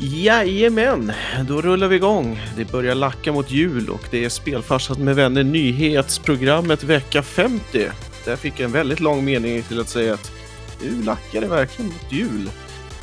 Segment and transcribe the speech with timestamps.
[0.00, 1.12] Jajamän,
[1.48, 2.40] då rullar vi igång.
[2.56, 7.90] Det börjar lacka mot jul och det är Spelfarsan med vänner nyhetsprogrammet vecka 50.
[8.24, 10.32] Där fick jag en väldigt lång mening till att säga att
[10.82, 12.50] nu lackar det verkligen mot jul.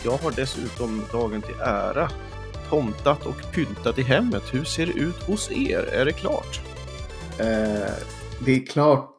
[0.05, 2.09] Jag har dessutom dagen till ära
[2.69, 4.53] tomtat och pyntat i hemmet.
[4.53, 5.89] Hur ser det ut hos er?
[5.93, 6.61] Är det klart?
[7.39, 7.93] Eh,
[8.45, 9.09] det är klart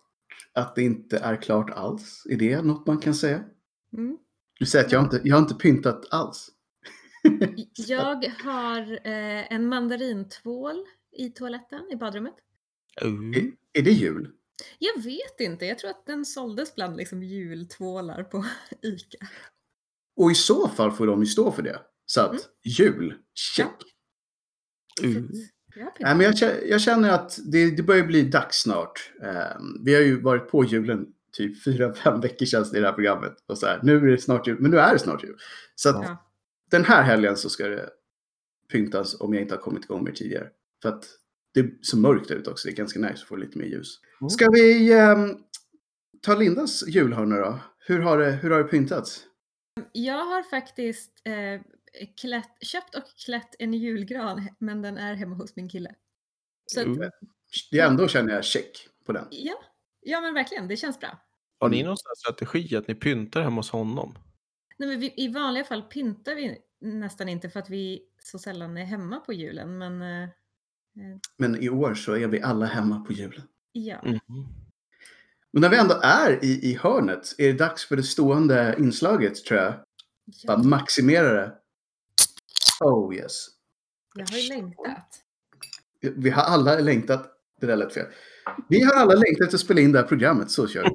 [0.54, 2.26] att det inte är klart alls.
[2.30, 3.40] Är det något man kan säga?
[3.96, 4.16] Mm.
[4.58, 6.50] Du säger att jag inte, jag har inte pyntat alls.
[7.76, 12.34] Jag har eh, en mandarintvål i toaletten i badrummet.
[13.00, 14.30] Är, är det jul?
[14.78, 18.44] Jag vet inte, jag tror att den såldes bland liksom jultvålar på
[18.82, 19.26] ICA.
[20.16, 21.80] Och i så fall får de ju stå för det.
[22.06, 22.42] Så att Mm.
[22.64, 23.76] jul, check.
[25.02, 25.28] Mm.
[25.74, 29.12] har Nej, men jag, jag känner att det, det börjar bli dags snart.
[29.22, 32.86] Eh, vi har ju varit på julen typ fyra, fem veckor känns det i det
[32.86, 33.32] här programmet.
[33.46, 35.36] Och så här, nu är det snart jul, men nu är det snart jul.
[35.74, 36.25] Så att Ja.
[36.70, 37.90] Den här helgen så ska det
[38.72, 40.48] pyntas om jag inte har kommit igång med tidigare.
[40.82, 41.04] För att
[41.54, 44.00] det är så mörkt ut också, det är ganska nice att få lite mer ljus.
[44.20, 44.30] Mm.
[44.30, 45.36] Ska vi ehm,
[46.22, 47.58] ta Lindas julhörna då?
[47.78, 49.24] Hur har det, hur har det pyntats?
[49.92, 51.60] Jag har faktiskt eh,
[52.20, 55.94] klätt, köpt och klätt en julgran, men den är hemma hos min kille.
[56.66, 57.10] Så att, Mm.
[57.70, 59.26] Det är ändå känner jag check på den.
[59.30, 59.54] ja,
[60.00, 61.18] ja, men verkligen, det känns bra.
[61.58, 64.18] Har ni någon strategi att ni pyntar hemma hos honom?
[64.76, 68.76] Nej, men vi, I vanliga fall pyntar vi nästan inte för att vi så sällan
[68.76, 73.00] är hemma på julen, men eh, eh, Men i år så är vi alla hemma
[73.00, 73.42] på julen.
[73.72, 73.98] ja.
[74.04, 74.20] Mm.
[75.50, 79.44] Men när vi ändå är i, i hörnet är det dags för det stående inslaget
[79.44, 79.74] tror jag.
[80.46, 80.62] Bara ja.
[80.62, 81.54] maximera det.
[82.80, 83.46] Oh yes.
[84.14, 85.22] Jag har ju längtat.
[86.00, 87.32] Vi har alla längtat.
[87.60, 88.06] Det där lät fel.
[88.68, 90.50] Vi har alla längtat efter att spela in det här programmet.
[90.50, 90.90] Så kör vi.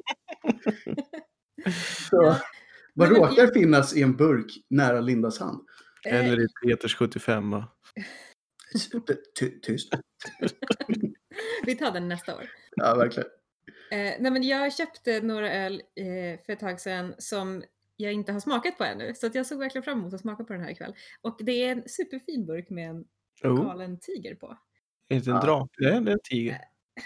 [2.10, 2.36] Så.
[2.92, 5.60] Vad Nej, men råkar finnas i en burk nära Lindas hand?
[6.06, 7.54] Eh, Eller i Peters 75
[9.38, 9.92] Ty- Tyst.
[11.66, 12.44] vi tar den nästa år.
[12.76, 13.28] Ja, verkligen.
[13.90, 17.62] Eh, nej, men jag köpte några öl eh, för ett tag sedan som
[17.96, 19.14] jag inte har smakat på ännu.
[19.14, 20.94] Så att jag såg verkligen fram emot att smaka på den här ikväll.
[21.20, 23.04] Och det är en superfin burk med en
[23.44, 24.58] Oh, galen tiger på.
[25.08, 25.42] inte en Ja.
[25.42, 26.58] drake, det är en tiger.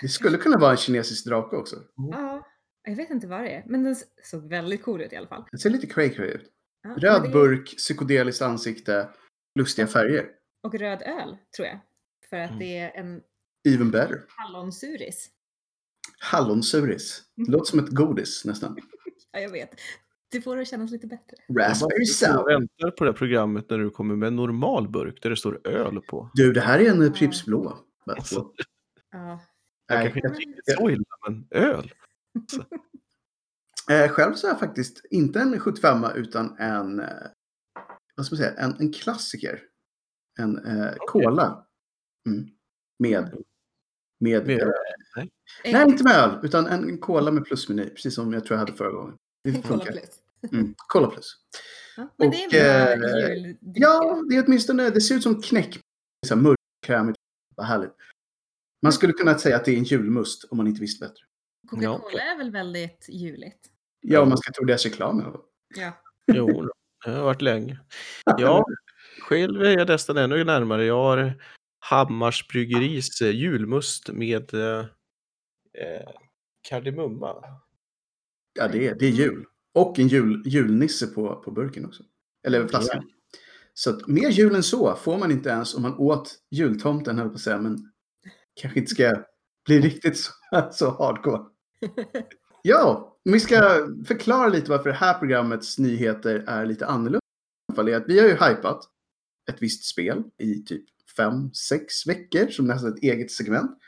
[0.03, 1.77] Det skulle kunna vara en kinesisk drake också.
[2.13, 2.47] Ja,
[2.87, 3.63] jag vet inte vad det är.
[3.67, 5.45] Men den såg väldigt cool ut i alla fall.
[5.53, 6.51] Det ser lite cray cray ut.
[6.83, 9.09] Ja, Röd det burk, psykedeliskt ansikte,
[9.59, 10.27] lustiga färger.
[10.63, 11.79] Och röd öl, tror jag.
[12.31, 12.59] För att Mm.
[12.59, 13.21] det är en
[13.69, 14.25] Even better.
[14.29, 15.31] hallonsuris.
[16.19, 17.23] Hallonsuris.
[17.37, 18.77] Det låter som ett godis nästan.
[19.33, 19.71] Ja, jag vet.
[20.31, 21.37] Det får det att kännas lite bättre.
[21.59, 22.49] Raspberry Jag sour.
[22.53, 25.67] väntar på det här programmet när du kommer med en normal burk där det står
[25.69, 26.31] öl på.
[26.35, 27.79] Du, det här är en Pripps blå.
[28.07, 28.51] Alltså,
[29.13, 29.41] Ja.
[29.87, 31.93] jag kanske inte tycker det är så illa, men öl.
[33.91, 37.07] Eh, själv så är jag faktiskt inte en 75 utan en, eh,
[38.17, 39.63] vad ska man säga, en, en klassiker.
[40.39, 41.67] En eh, cola.
[42.29, 42.49] Mm.
[42.99, 43.35] Med,
[44.21, 44.73] med, Med eh, öl?
[45.65, 47.91] nej inte med öl, utan en, en cola med plusmeny.
[47.91, 49.17] Precis som jag tror jag hade förra gången.
[49.45, 49.93] Det Cola funkar.
[49.93, 50.21] plus.
[50.53, 51.37] Mm, cola plus.
[51.97, 53.57] Ja, men det är Och, en bra eh.
[53.75, 55.81] Ja, det är åtminstone, det ser ut som knäck.
[56.35, 57.19] Mörkkrämigt.
[57.57, 57.93] Vad härligt.
[58.83, 61.25] Man skulle kunna säga att det är en julmust om man inte visste bättre.
[61.67, 63.61] Coca-Cola Ja, är väl väldigt juligt?
[64.01, 65.37] Ja, om man ska tro deras reklam.
[65.77, 65.93] Ja.
[66.33, 66.69] Jo,
[67.05, 67.81] det har varit länge.
[68.25, 68.65] Ja,
[69.21, 70.85] själv är jag nästan ännu närmare.
[70.85, 71.35] Jag har
[71.79, 74.79] Hammars bryggeris eh, julmust med eh,
[75.79, 76.11] eh,
[76.69, 77.35] kardemumma.
[78.59, 79.45] Ja, det är, det är jul.
[79.75, 82.03] Och en jul, julnisse på, på burken också.
[82.47, 83.11] Eller flaskan.
[83.75, 87.29] Så att mer jul än så får man inte ens om man åt jultomten, höll
[87.29, 87.59] på att säga.
[87.59, 87.93] Men
[88.61, 89.25] kanske inte ska
[89.65, 90.33] bli riktigt så,
[90.73, 91.43] så hardcore.
[92.63, 93.57] Ja, vi ska
[94.07, 97.21] förklara lite varför det här programmets nyheter är lite annorlunda.
[97.97, 98.81] att Vi har ju hypat
[99.51, 100.85] ett visst spel i typ
[101.17, 103.79] fem, sex veckor som nästan ett eget segment.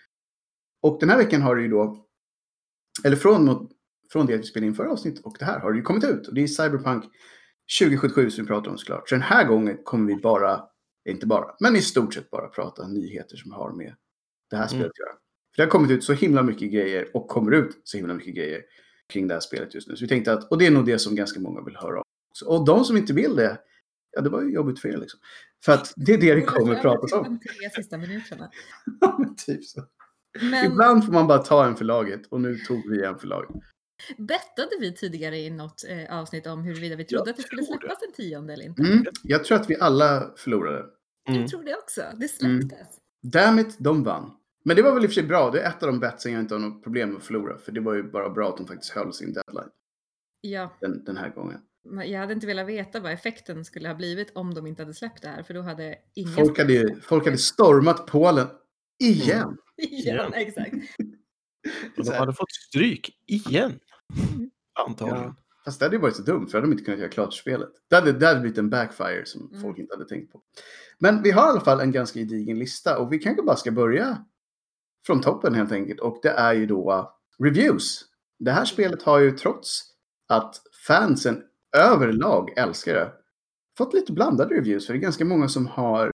[0.83, 2.07] Och den här veckan har det ju då,
[3.05, 3.71] eller från, mot-
[4.13, 6.05] från det att vi spelade in förra avsnittet och det här har det ju kommit
[6.05, 6.29] ut.
[6.29, 7.05] Och det är Cyberpunk
[7.81, 9.09] 2077 som vi pratar om såklart.
[9.09, 10.65] Så den här gången kommer vi bara,
[11.09, 13.95] inte bara, men i stort sett bara prata nyheter som har med
[14.51, 14.91] det här spelet Mm.
[14.91, 15.19] att göra.
[15.59, 18.63] Det har kommit ut så himla mycket grejer och kommer ut så himla mycket grejer
[19.13, 19.97] kring det här spelet just nu.
[19.97, 22.03] Så vi tänkte att, och det är nog det som ganska många vill höra om.
[22.31, 22.45] också.
[22.47, 23.59] Och de som inte vill det,
[24.13, 25.21] ja det var ju jobbigt för er liksom.
[25.65, 27.23] För att det är det det kommer att pratas om.
[27.25, 28.51] De tre sista minuterna.
[29.01, 29.85] Ja, men typ så.
[30.51, 33.27] Men Ibland får man bara ta en för laget och nu tog vi en för
[33.27, 33.51] laget.
[34.19, 37.63] bettade vi tidigare i något eh, avsnitt om huruvida vi trodde Jag att det skulle
[37.63, 37.67] det.
[37.67, 38.83] släppas den tionde eller inte?
[38.83, 40.85] Mm, jag tror att vi alla förlorade.
[41.29, 41.41] Mm.
[41.41, 42.01] Jag tror det också.
[42.01, 42.61] Det Mm.
[42.69, 42.89] släpptes.
[43.23, 44.31] Damn it, de vann.
[44.69, 45.51] Men det var väl i och för sig bra.
[45.51, 47.59] Det är ett av de betsen jag inte har något problem med att förlora.
[47.59, 49.71] För det var ju bara bra att de faktiskt höll sin deadline
[50.41, 51.61] Ja, den, den här gången.
[52.07, 55.23] Jag hade inte velat veta vad effekten skulle ha blivit om de inte hade släppt
[55.23, 56.35] det här, för då hade ingen...
[56.35, 58.47] Folk hade, folk hade stormat Polen
[58.99, 59.57] igen.
[59.77, 60.75] Igen, exakt.
[61.99, 63.79] Och de hade fått stryk igen.
[64.35, 64.51] Mm.
[64.87, 65.23] Antagligen.
[65.23, 65.35] Ja.
[65.65, 67.35] Fast det hade ju varit så dumt, för då hade de inte kunnat göra klart
[67.35, 67.71] spelet.
[67.91, 69.63] Det hade, det hade blivit en backfire som Mm.
[69.63, 70.43] folk inte hade tänkt på.
[70.99, 73.71] Men vi har i alla fall en ganska gedigen lista och vi kanske bara ska
[73.71, 74.25] börja
[75.09, 76.01] från toppen helt enkelt.
[76.01, 77.09] Och det är ju då uh,
[77.45, 78.05] reviews.
[78.39, 79.83] Det här spelet har ju trots
[80.29, 80.55] att
[80.87, 81.43] fansen
[81.77, 83.13] överlag älskar det,
[83.79, 84.87] fått lite blandade reviews.
[84.87, 86.11] För det är ganska många som har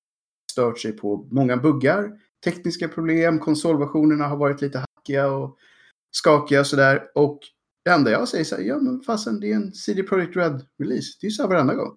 [0.53, 2.11] stört sig på många buggar,
[2.45, 5.57] tekniska problem, konsolversionerna har varit lite hackiga och
[6.13, 7.03] skakiga och sådär.
[7.15, 7.41] Och
[7.85, 11.19] det enda jag säger så här, ja men fasen det är en CD Projekt Red-release.
[11.21, 11.97] Det är ju så här varenda gång.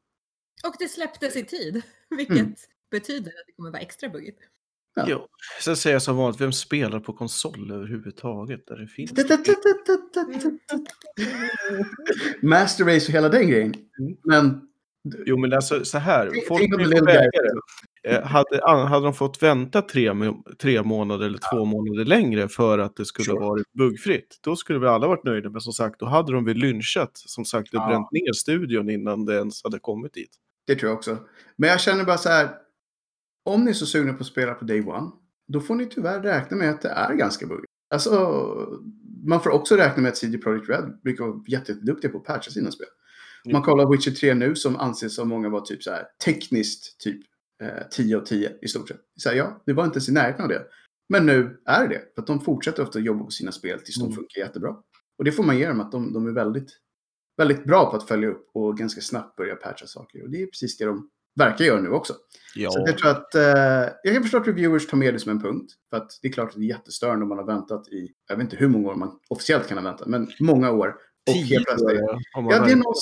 [0.68, 2.56] Och det släpptes i tid, vilket Mm.
[2.92, 4.40] betyder att det kommer vara extra buggigt.
[4.98, 5.06] Ja.
[5.08, 5.28] Jo.
[5.62, 9.12] Sen säger jag som vanligt, vem spelar på konsol överhuvudtaget där det finns?
[12.42, 13.74] Master Race och hela den grejen.
[14.24, 14.62] Men
[15.26, 16.32] Jo, men alltså så här.
[16.48, 16.62] Folk.
[18.04, 20.12] Eh, Hade, hade de fått vänta tre,
[20.62, 24.80] tre månader eller två månader längre för att det skulle ha varit buggfritt, då skulle
[24.80, 25.50] vi alla varit nöjda.
[25.50, 29.26] Men som sagt, då hade de väl lynchat, som sagt, och bränt ner studion innan
[29.26, 30.30] det ens hade kommit dit.
[30.68, 31.18] Det tror jag också.
[31.56, 32.50] Men jag känner bara så här.
[33.48, 35.12] Om ni är så sugna på att spela på Day One.
[35.48, 37.66] Då får ni tyvärr räkna med att det är ganska buggigt.
[37.90, 38.12] Alltså,
[39.26, 42.52] man får också räkna med att CD Projekt Red brukar vara jätteduktiga på att patcha
[42.52, 42.88] sina spel.
[43.46, 47.00] Om man kollar Witcher 3 nu som anses av många vara typ så här tekniskt
[47.00, 47.22] typ
[47.64, 49.02] eh, 10 av 10 i stort sett.
[49.16, 50.66] Så här, ja, det var inte ens i närheten av det.
[51.10, 52.02] Men nu är det.
[52.16, 54.16] För att de fortsätter ofta jobba på sina spel tills de Mm.
[54.16, 54.76] funkar jättebra.
[55.18, 56.70] Och det får man ge dem att de, de är väldigt,
[57.38, 60.24] väldigt bra på att följa upp och ganska snabbt börja patcha saker.
[60.24, 62.14] Och det är precis det de verkar göra nu också.
[62.56, 65.32] Ja, Så jag tror att, eh, jag kan förstå att reviewers tar med det som
[65.32, 65.72] en punkt.
[65.90, 68.36] För att det är klart att det är jättestörande om man har väntat i, jag
[68.36, 70.88] vet inte hur många år man officiellt kan ha väntat, men många år.
[71.30, 72.00] Och tio helt plötsligt,
[72.34, 72.94] Ja, det är nog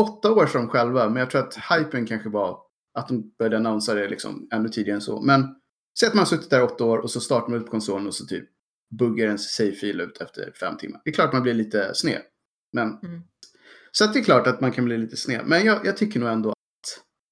[0.00, 2.58] åtta år som själva, men jag tror att hypen kanske var
[2.98, 5.22] att de började annonsera det liksom ännu tidigare än så.
[5.22, 5.46] Men
[6.00, 8.14] säg att man har suttit där åtta år och så startar man upp konsolen och
[8.14, 8.44] så typ
[8.98, 11.00] buggar ens save-fil ut efter fem timmar.
[11.04, 12.22] Det är klart man blir lite sned.
[12.72, 13.22] Men, Mm.
[13.92, 15.42] Så att det är klart att man kan bli lite sned.
[15.46, 16.52] Men jag, jag tycker nog ändå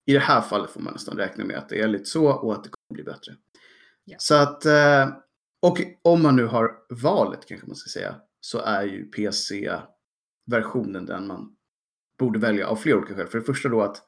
[0.08, 2.52] i det här fallet får man nästan räkna med att det är lite så och
[2.52, 3.36] att det kommer bli bättre.
[4.04, 4.16] Ja.
[4.20, 5.08] Så att, eh,
[5.62, 11.26] och om man nu har valet kanske man ska säga, så är ju PC-versionen den
[11.26, 11.56] man
[12.18, 13.26] borde välja av flera olika skäl.
[13.26, 14.04] För det första då att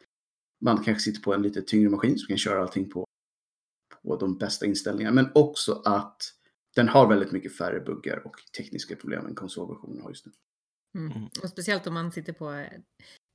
[0.60, 3.04] man kanske sitter på en lite tyngre maskin som kan köra allting på,
[4.02, 5.14] på de bästa inställningarna.
[5.14, 6.22] Men också att
[6.76, 10.32] den har väldigt mycket färre buggar och tekniska problem än konsolversionen har just nu.
[10.98, 11.12] Mm.
[11.12, 11.28] Mm.
[11.42, 12.66] Och speciellt om man sitter på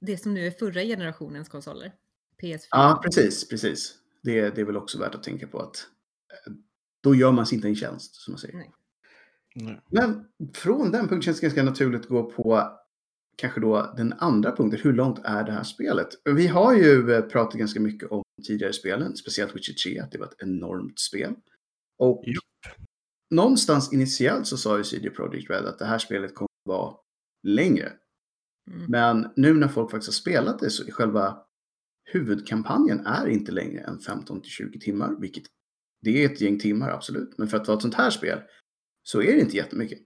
[0.02, 1.92] det som nu är förra generationens konsoler.
[2.44, 2.68] PS4.
[2.72, 3.96] Ja, precis, precis.
[4.24, 5.88] Det, det är väl också värt att tänka på att
[6.48, 6.54] eh,
[7.04, 8.58] då gör man sig inte en tjänst, som man säger.
[8.58, 8.72] Nej.
[9.56, 9.82] Nej.
[9.90, 12.72] Men från den punkten känns det ganska naturligt att gå på
[13.36, 14.80] kanske då den andra punkten.
[14.84, 16.08] Hur långt är det här spelet?
[16.26, 20.18] Vi har ju eh, pratat ganska mycket om tidigare spelen, speciellt Witcher 3, att det
[20.18, 21.36] var ett enormt spel.
[21.98, 22.78] Och Japp.
[23.30, 26.96] någonstans initialt så sa ju CD Projekt Red att det här spelet kommer att vara
[27.44, 27.94] längre.
[28.72, 28.86] Mm.
[28.88, 31.38] Men nu när folk faktiskt har spelat det så är själva
[32.06, 35.44] huvudkampanjen är inte längre än 15 till 20 timmar, vilket
[36.02, 37.38] det är ett gäng timmar absolut.
[37.38, 38.40] Men för att vara ett sånt här spel
[39.04, 40.00] så är det inte jättemycket.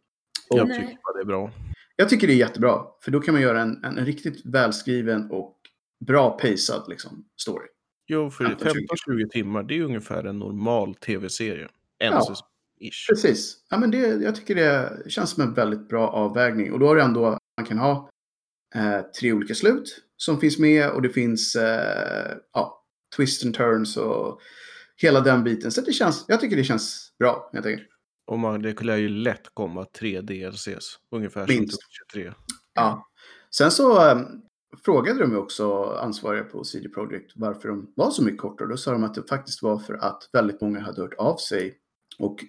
[0.49, 0.77] Jag Nej.
[0.79, 1.51] tycker bara det är bra.
[1.95, 5.31] Jag tycker det är jättebra, för då kan man göra en, en, en riktigt välskriven
[5.31, 5.57] och
[6.05, 7.67] bra pacad liksom, story.
[8.07, 8.73] Jo, för 15-20
[9.07, 11.68] 15-20 timmar, det är ungefär en normal tv-serie.
[11.99, 12.35] En Ja.
[12.79, 13.07] ish.
[13.09, 13.57] Precis.
[13.69, 16.73] Ja, men det, jag tycker det känns som en väldigt bra avvägning.
[16.73, 18.09] Och då har du ändå, man kan ha
[18.75, 22.85] eh, tre olika slut som finns med och det finns eh, ja,
[23.16, 24.40] twist and turns och
[24.97, 25.71] hela den biten.
[25.71, 27.90] Så det känns, jag tycker det känns bra helt enkelt.
[28.28, 31.71] Och man, det lär ju lätt komma tre DLCs, ungefär Minst.
[31.71, 31.78] som
[32.14, 32.33] till 23.
[32.73, 33.07] Ja.
[33.56, 34.21] Sen så eh,
[34.85, 38.68] frågade de ju också ansvariga på CD Projekt varför de var så mycket kortare.
[38.68, 41.78] Då sa de att det faktiskt var för att väldigt många hade hört av sig
[42.19, 42.40] och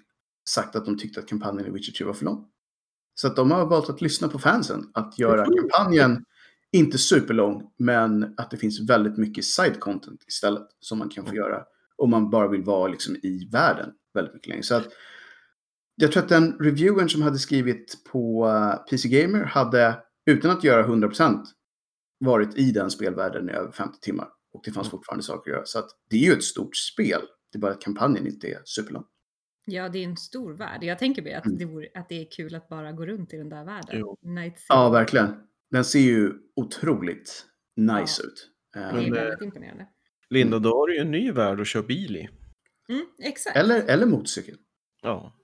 [0.49, 2.47] sagt att de tyckte att kampanjen i Witcher 3 var för lång.
[3.15, 6.25] Så att de har valt att lyssna på fansen, att göra kampanjen
[6.73, 11.35] inte superlång, men att det finns väldigt mycket side content istället som man kan få
[11.35, 11.65] göra
[11.97, 14.63] om man bara vill vara liksom i världen väldigt mycket längre.
[14.63, 14.89] Så att
[15.97, 20.65] jag tror att den reviewern som hade skrivit på eh, PC Gamer hade, utan att
[20.65, 21.45] göra 100%,
[22.21, 24.29] varit i den spelvärlden i över 50 timmar.
[24.53, 24.91] Och det fanns Mm.
[24.91, 25.67] fortfarande saker att göra.
[25.67, 27.21] Så att det är ju ett stort spel.
[27.53, 29.05] Det är bara att kampanjen inte är superlång.
[29.67, 30.83] Ja, det är en stor värld.
[30.85, 31.59] Jag tänker mig att, Mm.
[31.59, 34.05] det, vore, att det är kul att bara gå runt i den där världen.
[34.69, 35.27] Ja, verkligen.
[35.71, 37.47] Den ser ju otroligt
[37.77, 38.29] nice Ja.
[38.29, 38.51] ut.
[38.73, 39.87] Det Eh, är Men, eh, väldigt imponerande.
[40.31, 42.29] Linda, då har du ju en ny värld att köra bil i.
[42.89, 43.57] Mm, exakt.
[43.57, 44.57] Eller, eller motorcykel.
[45.03, 45.37] Ja.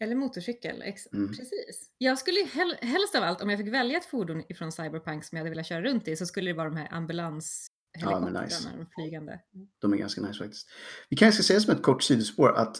[0.00, 1.28] Eller motorcykel, ex- Mm.
[1.28, 1.90] precis.
[1.98, 5.24] Jag skulle ju hel- helst av allt, om jag fick välja ett fordon ifrån Cyberpunk
[5.24, 8.68] som jag hade velat köra runt i, så skulle det vara de här ambulanshelikoptrarna, nice.
[8.78, 9.40] de flygande.
[9.80, 10.68] De är ganska nice faktiskt.
[11.08, 12.76] Vi kanske ska säga som ett kort sidospår att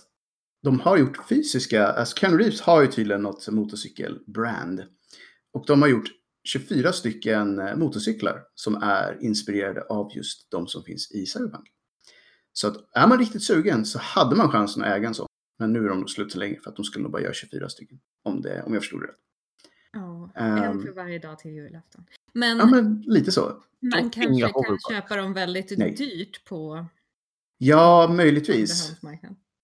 [0.62, 4.82] de har gjort fysiska, alltså Ken Reeves har ju tydligen något motorcykelbrand.
[5.52, 6.08] Och de har gjort
[6.46, 11.66] 24 stycken eh, motorcyklar som är inspirerade av just de som finns i Cyberpunk.
[12.52, 15.26] Så att är man riktigt sugen så hade man chansen att äga en sån.
[15.58, 17.68] Men nu är de slut så länge för att de skulle nog bara göra 24
[17.68, 17.98] stycken.
[18.24, 19.16] Om, det, om jag förstod det rätt.
[19.92, 20.56] Ja, Ehm.
[20.62, 22.04] en för varje dag till julafton.
[22.32, 23.62] Men, Ja men lite så.
[23.80, 25.94] man kanske kan köpa dem väldigt Nej.
[25.94, 26.86] dyrt på
[27.58, 28.92] Ja, möjligtvis.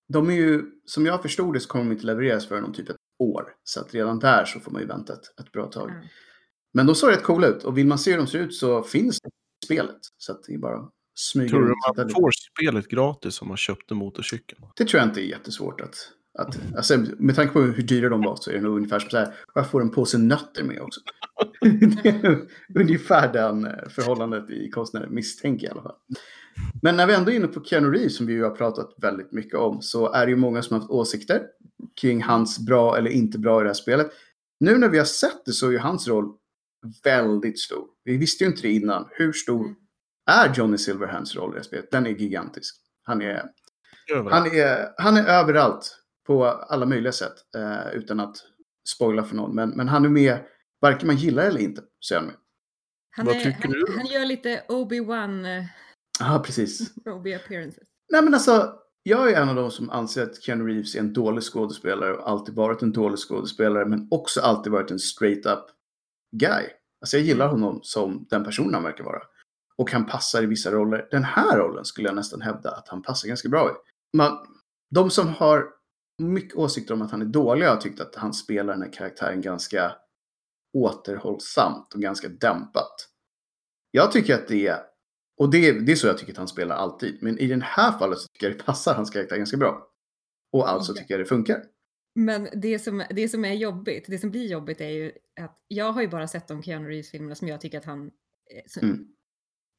[0.08, 2.88] De är ju, som jag förstod det så kommer de inte levereras för någon typ
[2.88, 3.54] ett år.
[3.64, 5.90] Så att redan där så får man ju vänta ett, ett bra tag.
[5.90, 6.08] Ja.
[6.72, 8.82] Men de såg rätt coola ut och vill man se hur de ser ut så
[8.82, 9.98] finns det i spelet.
[10.16, 13.56] Så att det är bara att smyga Tror du man får spelet gratis om man
[13.56, 14.62] köpte motorcykeln?
[14.76, 15.94] Det tror jag inte är jättesvårt att...
[16.38, 19.10] att alltså, med tanke på hur dyra de var så är det nog ungefär som
[19.10, 19.34] så här.
[19.54, 21.00] Jag får en påse nötter med också.
[22.74, 25.96] ungefär den eh, förhållandet i kostnader, misstänker jag i alla fall.
[26.82, 29.32] Men när vi ändå är inne på Keanu Reeves som vi ju har pratat väldigt
[29.32, 31.42] mycket om så är det ju många som har haft åsikter
[32.00, 34.10] kring hans bra eller inte bra i det här spelet.
[34.60, 36.32] Nu när vi har sett det så är ju hans roll
[37.04, 37.86] väldigt stor.
[38.04, 39.08] Vi visste ju inte det innan.
[39.10, 39.74] Hur stor Mm.
[40.30, 41.90] är Johnny Silverhands roll i det spelet?
[41.90, 42.74] Den är gigantisk.
[43.02, 43.44] Han är
[44.12, 44.32] Överallt.
[44.32, 47.34] han är, han är överallt på alla möjliga sätt.
[47.56, 48.36] Eh, utan att
[48.88, 49.54] spoila för någon.
[49.54, 50.38] Men, men han är med,
[50.80, 52.36] varken man gillar eller inte, så är han med.
[53.10, 53.86] Han, Vad är, tycker han, du?
[53.96, 55.64] han gör lite Obi-Wan eh,
[56.20, 56.94] Ja, precis.
[57.06, 57.84] Obi appearances.
[58.12, 61.12] Nej, men alltså, jag är en av de som anser att Keanu Reeves är en
[61.12, 65.64] dålig skådespelare och alltid varit en dålig skådespelare, men också alltid varit en straight up
[66.32, 66.64] guy.
[67.00, 69.22] Alltså, jag gillar honom som den personen han verkar vara.
[69.76, 71.08] Och han passar i vissa roller.
[71.10, 73.72] Den här rollen skulle jag nästan hävda att han passar ganska bra i.
[74.16, 74.38] Man,
[74.90, 75.66] de som har
[76.18, 79.40] mycket åsikter om att han är dålig har tyckt att han spelar den här karaktären
[79.40, 79.92] ganska
[80.72, 83.08] återhållsamt och ganska dämpat.
[83.90, 84.80] Jag tycker att det är,
[85.38, 87.64] och det är, det är så jag tycker att han spelar alltid, men i det
[87.64, 89.88] här fallet så tycker jag det passar hans karaktär ganska bra.
[90.52, 91.02] Och alltså Okej.
[91.02, 91.62] tycker jag det funkar.
[92.14, 95.92] Men det som, det som är jobbigt, det som blir jobbigt är ju att jag
[95.92, 99.08] har ju bara sett de Keanu Reeves-filmerna som jag tycker att han eh, som, Mm.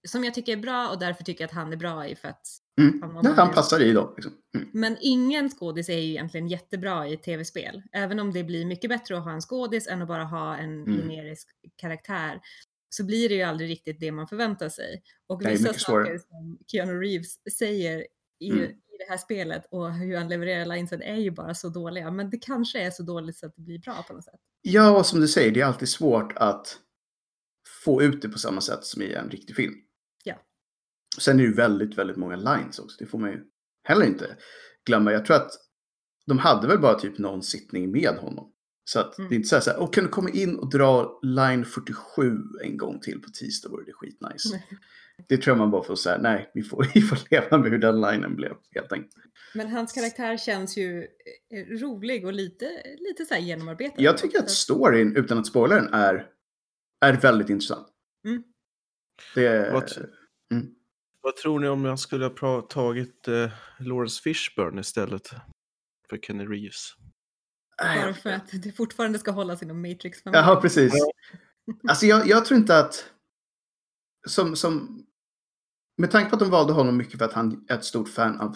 [0.08, 2.28] som jag tycker är bra och därför tycker jag att han är bra i för
[2.28, 2.48] att
[2.82, 3.02] Mm.
[3.02, 4.14] Han- Nej, han passar i dem.
[4.16, 4.34] Liksom.
[4.58, 4.70] Mm.
[4.74, 7.84] Men ingen skådis är ju egentligen jättebra i tv-spel.
[7.92, 10.84] Även om det blir mycket bättre att ha en skådis än att bara ha en
[10.84, 10.98] Mm.
[11.02, 12.42] generisk karaktär.
[12.90, 15.04] Så blir det ju aldrig riktigt det man förväntar sig.
[15.28, 18.08] Och vissa saker som Keanu Reeves säger
[18.46, 18.64] i, Mm.
[18.64, 22.12] i det här spelet och hur han levererar linesen är ju bara så dåliga.
[22.12, 24.40] Men det kanske är så dåligt så att det blir bra på något sätt.
[24.62, 26.80] Ja, som du säger, det är alltid svårt att
[27.84, 29.74] få ut det på samma sätt som i en riktig film.
[30.24, 30.36] Ja.
[31.22, 32.96] Sen är det ju väldigt, väldigt många lines också.
[33.00, 33.44] Det får man ju
[33.84, 34.38] heller inte
[34.86, 35.12] glömma.
[35.12, 35.52] Jag tror att
[36.28, 38.50] de hade väl bara typ någon sittning med honom.
[38.86, 39.30] Så att Mm.
[39.30, 41.66] det är inte så här, så här "Åh, kan du komma in och dra line
[41.66, 44.64] 47 en gång till på tisdag vore det skitnice.
[45.30, 47.78] Det tror jag man bara får säga, nej, vi får, vi får leva med hur
[47.78, 49.14] den linen blev helt enkelt.
[49.56, 51.08] Men hans karaktär känns ju
[51.54, 52.66] eh, rolig och lite,
[53.10, 54.02] lite så här genomarbetad.
[54.02, 56.28] Jag tycker att storyn, utan att spoila den, är,
[57.06, 57.88] är väldigt intressant.
[58.28, 58.44] Mm.
[59.36, 59.92] Det, Vad,
[61.22, 65.30] vad tror ni om jag skulle ha tagit eh, Lawrence Fishburne istället
[66.10, 66.94] för Kenny Reeves?
[67.78, 70.94] Bara för att det fortfarande ska hållas inom matrix Jaha, precis.
[71.88, 73.13] Alltså jag, jag tror inte att...
[74.28, 75.06] Som, som,
[75.98, 78.40] med tanke på att de valde honom mycket för att han är ett stort fan
[78.40, 78.56] av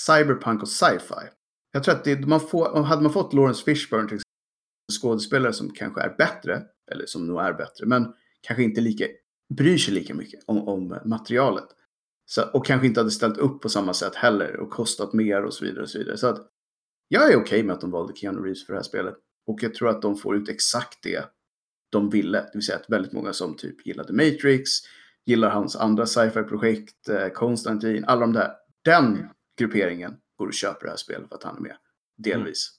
[0.00, 1.28] cyberpunk och sci-fi.
[1.72, 4.24] Jag tror att det, man får, hade man fått Lawrence Fishburne till exempel,
[4.92, 9.04] en skådespelare som kanske är bättre, eller som nog är bättre, men kanske inte lika,
[9.54, 11.68] bryr sig lika mycket om, om materialet.
[12.26, 15.54] Så, och kanske inte hade ställt upp på samma sätt heller och kostat mer och
[15.54, 15.82] så vidare.
[15.82, 16.18] Och så vidare.
[16.18, 16.48] Så att
[17.08, 19.14] jag är okej med att de valde Keanu Reeves för det här spelet.
[19.46, 21.24] Och jag tror att de får ut exakt det
[21.94, 22.38] de ville.
[22.40, 24.70] Det vill säga att väldigt många som typ gillade Matrix,
[25.26, 28.50] gillar hans andra sci-fi-projekt, eh, Konstantin, alla de där.
[28.84, 29.26] Den Mm.
[29.58, 31.76] grupperingen borde köpa det här spelet för att han är med.
[32.16, 32.70] Delvis.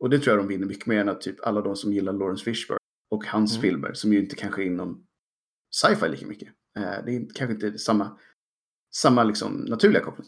[0.00, 2.12] Och det tror jag de vinner mycket mer än att typ alla de som gillar
[2.12, 2.78] Lawrence Fishburne
[3.10, 3.62] och hans Mm.
[3.62, 5.06] filmer, som ju inte kanske är inom
[5.74, 6.48] sci-fi lika mycket.
[6.78, 8.18] Eh, det är kanske inte samma,
[8.94, 10.26] samma liksom naturliga koppling.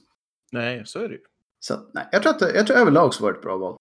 [0.52, 1.20] Nej, så är det ju.
[1.58, 3.76] Så att, nej, jag tror att jag tror överlag så var det ett bra val.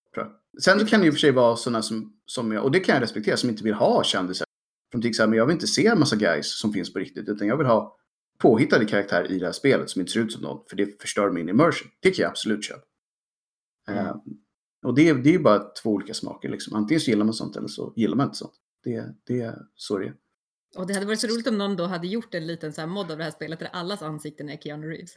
[0.63, 2.79] Sen så kan det i och för sig vara sådana som, som jag, och det
[2.79, 4.45] kan jag respektera, som inte vill ha kändisar.
[4.91, 6.99] Som tycker så här, men jag vill inte se en massa guys som finns på
[6.99, 7.95] riktigt, utan jag vill ha
[8.39, 11.31] påhittade karaktärer i det här spelet som inte ser ut som någon, för det förstör
[11.31, 11.89] min immersion.
[11.99, 12.83] Det kan jag absolut köpa.
[13.89, 14.05] Mm.
[14.05, 14.15] Eh,
[14.85, 16.49] och det, är- det är ju bara två olika smaker.
[16.49, 16.75] Liksom.
[16.75, 18.53] Antingen så gillar man sånt eller så gillar man inte sånt.
[18.83, 20.15] Det, det är så det är.
[20.77, 22.87] Och det hade varit så roligt om någon då hade gjort en liten så här
[22.87, 25.11] mod av det här spelet där allas ansikten är Keanu Reeves.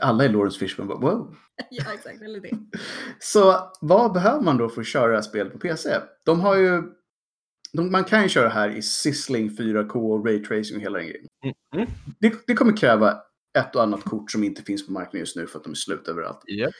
[0.00, 0.88] Alla är Lawrence Fishburne.
[0.88, 1.36] Bara, wow.
[1.70, 2.22] ja, exakt.
[2.22, 2.50] Eller det.
[3.18, 6.00] Så vad behöver man då för att köra spelet på PC?
[6.24, 6.82] De har ju...
[7.72, 11.26] De, man kan ju köra här i Sizzling 4K, Ray Tracing och hela den grejen.
[11.74, 11.88] Mm.
[12.20, 13.18] Det, det kommer kräva
[13.58, 15.74] ett och annat kort som inte finns på marknaden just nu för att de är
[15.74, 16.42] slut överallt.
[16.46, 16.72] Japp.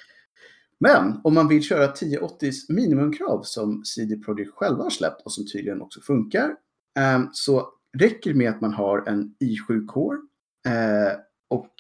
[0.81, 5.47] Men om man vill köra 1080s minimumkrav som CD Projekt själva har släppt och som
[5.47, 6.55] tydligen också funkar
[6.99, 10.19] ehm, så räcker det med att man har en i7 Core
[10.67, 11.19] eh,
[11.51, 11.75] och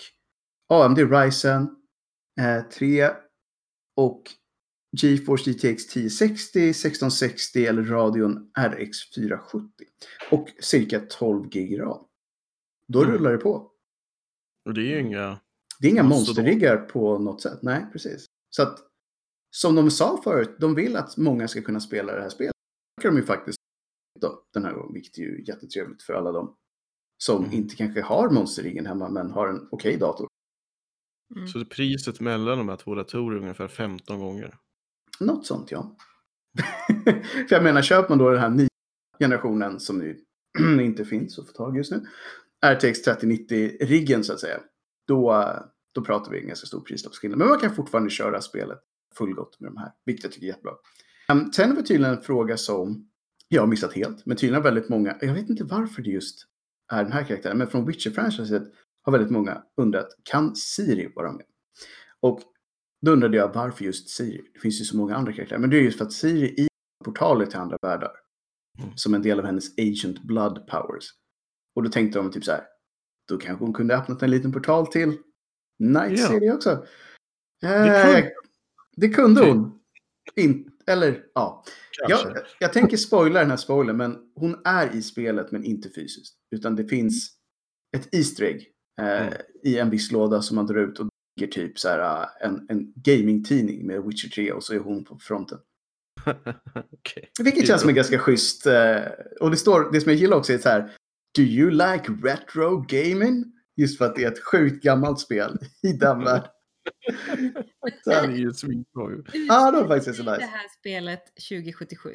[0.70, 1.76] AMD Ryzen
[2.40, 3.10] eh, 3
[3.96, 4.22] och
[5.02, 9.86] GeForce GTX 1060, 1660 eller Radeon RX 470
[10.30, 12.04] och cirka 12 GB RAM.
[12.86, 13.14] Då Mm.
[13.14, 13.70] rullar det på.
[14.68, 15.40] Och det är ju inga...
[15.80, 17.58] Det är inga monsterriggar på något sätt.
[17.62, 18.26] Nej, precis.
[18.50, 18.78] Så att,
[19.56, 22.52] som de sa förut, de vill att många ska kunna spela det här spelet.
[22.96, 23.58] Det kan de ju faktiskt
[24.20, 26.56] då, den här gången, vilket är ju jättetrevligt för alla de
[27.24, 27.52] som Mm.
[27.56, 30.26] inte kanske har monsterriggen hemma men har en okej dator.
[31.36, 31.48] Mm.
[31.48, 34.54] Så priset mellan de här två datorerna är ungefär 15 gånger.
[35.20, 35.96] Något sånt, ja.
[37.48, 38.68] för jag menar, köper man då den här nya
[39.18, 40.24] generationen som nu
[40.84, 42.06] inte finns att få tag i just nu,
[42.66, 44.60] RTX 3090-riggen så att säga,
[45.06, 45.46] då,
[45.94, 47.38] då pratar vi en ganska stor prislappsskillnad.
[47.38, 48.78] Men man kan fortfarande köra spelet
[49.14, 50.72] fullgott med de här, vilket jag tycker är jättebra.
[51.32, 53.08] Um, sen är det tydligen en fråga som
[53.48, 56.46] jag har missat helt, men tydligen har väldigt många, jag vet inte varför det just
[56.92, 58.62] är den här karaktären, men från Witcher-franchiset
[59.10, 61.46] har väldigt många undrat, kan Siri vara med?
[62.20, 62.40] Och
[63.06, 64.42] då undrade jag varför just Siri?
[64.54, 65.58] Det finns ju så många andra karaktärer.
[65.60, 66.68] Men det är just för att Siri i
[67.04, 68.10] portaler till andra världar.
[68.78, 68.90] Mm.
[68.96, 71.04] Som en del av hennes Agent Blood Powers.
[71.74, 72.64] Och då tänkte de typ så här.
[73.28, 75.08] Då kanske hon kunde öppnat en liten portal till
[75.78, 76.28] Night Ja.
[76.28, 76.84] City också.
[77.60, 78.32] Det Eh, kunde-
[78.96, 79.80] det kunde hon.
[80.36, 81.64] In, eller ja.
[82.08, 82.28] Kanske.
[82.28, 83.96] Jag, jag tänker spoila den här spoilern.
[83.96, 86.34] Men hon är i spelet men inte fysiskt.
[86.50, 87.30] Utan det finns
[87.96, 88.72] ett Easter egg.
[89.00, 89.32] Eh, Mm.
[89.64, 90.98] I en viss låda som man drar ut.
[90.98, 94.74] Och det ligger typ så här, äh, en, en gamingtidning med Witcher 3 och så
[94.74, 95.58] är hon på fronten.
[96.92, 97.30] Okej.
[97.42, 98.66] Vilket känns som en ganska schysst.
[98.66, 98.96] Eh,
[99.40, 100.92] och det står, det som jag gillar också är så här.
[101.36, 103.44] Do you like retro gaming?
[103.76, 106.48] Just för att det är ett sjukt gammalt spel i den världen.
[108.04, 109.22] Det är ju svinbra ju.
[109.48, 110.44] Ja, det var faktiskt så Det nice.
[110.46, 112.10] här spelet 2077.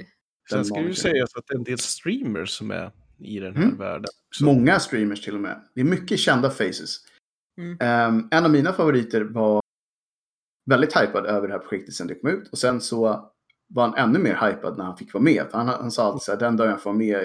[0.50, 3.56] Sen ska det ju sägas att det är en del streamers som är i den
[3.56, 3.78] här Mm.
[3.78, 4.06] världen.
[4.30, 4.46] också.
[4.46, 5.62] Många streamers till och med.
[5.76, 6.98] Det är mycket kända faces.
[7.58, 7.78] Mm.
[7.80, 9.62] Ehm, en av mina favoriter var
[10.70, 12.48] väldigt hypad över det här projektet sen det kom ut.
[12.52, 13.32] Och sen så
[13.74, 15.46] var han ännu mer hypad när han fick vara med.
[15.52, 17.24] För han, han sa alltid så här, den dagen jag får vara med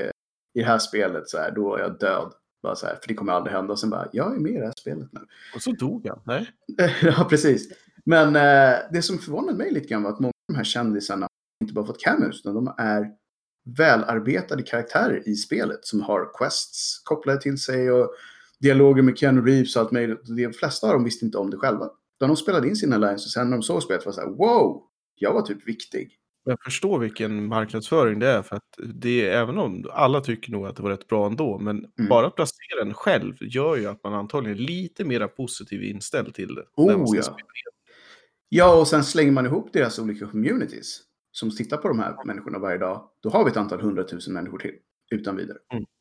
[0.55, 2.33] i det här spelet så här, då är jag död.
[2.63, 3.73] Bara så här, för det kommer aldrig hända.
[3.73, 5.21] Och sen bara, jag är med i det här spelet nu.
[5.55, 6.21] Och så dog han.
[6.25, 6.51] Nej.
[7.03, 7.69] ja, precis.
[8.05, 11.27] Men eh, det som förvånade mig lite grann var att många av de här kändisarna
[11.63, 13.11] inte bara fått cameos, utan de är
[13.79, 18.11] välarbetade karaktärer i spelet som har quests kopplade till sig och
[18.61, 20.21] dialoger med Keanu Reeves och allt möjligt.
[20.37, 21.89] De flesta av dem visste inte om det själva.
[22.21, 24.21] Då de spelade in sina lines och sen när de såg spelet var det så
[24.21, 24.83] här, wow,
[25.15, 26.17] jag var typ viktig.
[26.45, 30.67] Jag förstår vilken marknadsföring det är för att det är, även om alla tycker nog
[30.67, 32.09] att det var rätt bra ändå, men Mm.
[32.09, 36.35] bara att placera den själv gör ju att man antagligen är lite mer positiv inställd
[36.35, 36.65] till det.
[36.77, 37.37] Oh, ja.
[38.49, 41.01] Ja, och sen slänger man ihop deras olika communities
[41.33, 43.11] som tittar på de här människorna varje dag.
[43.23, 44.75] Då har vi ett antal hundratusen människor till,
[45.15, 45.59] utan vidare.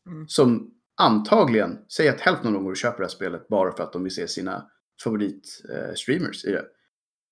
[0.08, 0.28] Mm.
[0.28, 3.84] Som antagligen, säg att hälften av dem går och köper det här spelet bara för
[3.84, 4.66] att de vill se sina
[5.04, 6.66] favoritstreamers eh, i det.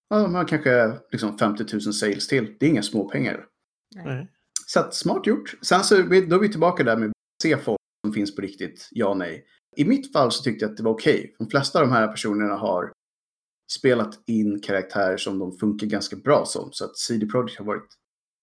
[0.10, 2.56] Ja, de har kanske liksom 50 000 sales till.
[2.60, 3.46] Det är inga små pengar.
[3.96, 4.32] Nej.
[4.66, 5.58] Så att, smart gjort.
[5.62, 8.36] Sen så är vi- då är vi tillbaka där med att se folk som finns
[8.36, 9.46] på riktigt, ja nej.
[9.78, 11.36] I mitt fall så tyckte jag att det var okej.
[11.40, 12.92] De flesta av de här personerna har
[13.72, 16.70] spelat in karaktärer som de funkar ganska bra som.
[16.72, 17.88] Så att CD Projekt har varit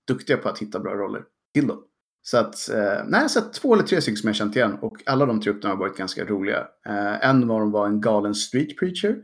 [0.08, 1.84] duktiga på att hitta bra roller till dem.
[2.22, 4.96] Så att, eh, nej, så att två eller tre stycken som jag känt igen och
[5.06, 6.68] alla de tre har varit ganska roliga.
[6.87, 9.16] Eh, en var de var en galen street preacher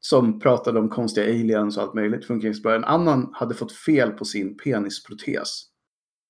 [0.00, 2.24] som pratade om konstiga aliens och allt möjligt.
[2.24, 2.76] Funkar ganska bra.
[2.76, 5.64] En annan hade fått fel på sin penisprotes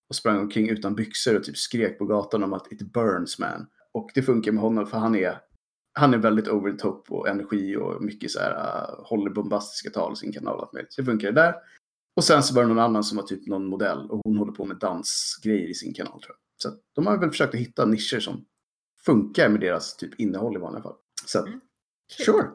[0.09, 3.67] och sprang omkring utan byxor och typ skrek på gatan om att it burns man.
[3.95, 5.39] Och det funkar med honom för han är,
[5.93, 9.91] han är väldigt over the top och energi och mycket så här, uh, håller bombastiska
[9.91, 10.93] tal i sin kanal och allt möjligt.
[10.93, 11.55] Så det funkar det där.
[12.17, 14.53] Och sen så var det någon annan som var typ någon modell och hon håller
[14.53, 16.73] på med dansgrejer i sin kanal tror jag.
[16.73, 18.45] Så de har väl försökt att hitta nischer som
[19.05, 20.95] funkar med deras typ innehåll i vanliga fall.
[21.27, 21.61] Så Mm.
[22.25, 22.49] Sure.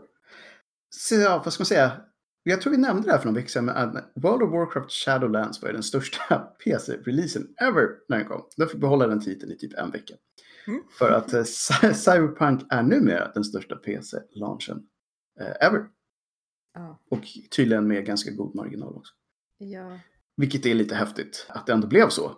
[0.89, 1.91] Så ja, vad ska man säga?
[2.43, 4.91] Jag tror vi nämnde det här för någon vecka sedan, men att World of Warcraft
[4.91, 8.47] Shadowlands var ju den största PC-releasen ever när den kom.
[8.57, 10.13] Den fick behålla den titeln i typ en vecka.
[10.67, 10.83] Mm.
[10.99, 14.87] För att eh, Cy- Cyberpunk är numera den största PC-launchen
[15.39, 15.85] eh, ever.
[16.73, 16.99] Ja.
[17.09, 17.19] Och
[17.55, 19.13] tydligen med ganska god marginal också.
[19.57, 19.99] ja.
[20.39, 22.31] Vilket är lite häftigt att det ändå blev så.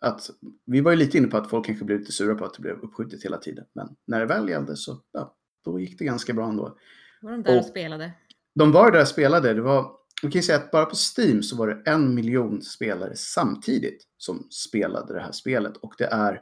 [0.00, 0.30] Att,
[0.66, 2.60] vi var ju lite inne på att folk kanske blev lite sura på att det
[2.62, 3.64] blev uppskjutet hela tiden.
[3.72, 6.78] Men när det väl gällde så ja, då gick det ganska bra ändå.
[7.22, 8.12] Var de där och Och- spelade?
[8.54, 9.54] de var där och spelade.
[9.54, 9.82] Det var,
[10.22, 14.02] man kan ju säga att bara på Steam så var det en miljon spelare samtidigt
[14.16, 15.76] som spelade det här spelet.
[15.76, 16.40] Och det är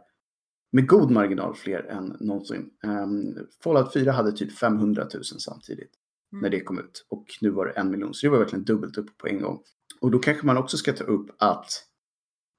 [0.74, 2.70] med god marginal fler än någonsin.
[2.84, 5.90] Um, Fallout 4 hade typ 500 000 samtidigt
[6.32, 6.42] Mm.
[6.42, 7.06] när det kom ut.
[7.08, 8.14] Och nu var det en miljon.
[8.14, 9.62] Så det var verkligen dubbelt upp på en gång.
[10.00, 11.66] Och då kanske man också ska ta upp att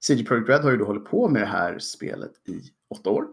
[0.06, 2.62] CD Projekt Red har ju då hållit på med det här spelet i
[2.96, 3.26] åtta år.